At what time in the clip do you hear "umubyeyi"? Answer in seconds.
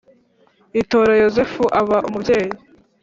2.07-2.51